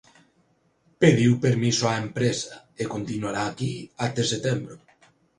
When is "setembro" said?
4.33-4.75